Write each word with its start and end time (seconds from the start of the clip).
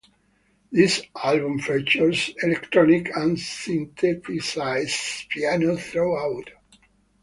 This 0.71 1.03
album 1.23 1.59
features 1.59 2.31
electronic 2.41 3.15
and 3.15 3.39
synthesized 3.39 5.29
piano 5.29 5.77
throughout. 5.77 6.49